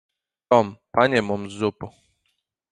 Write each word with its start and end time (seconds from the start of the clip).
Tom. 0.53 0.71
Paņem 0.99 1.31
mums 1.33 1.61
zupu. 1.61 1.93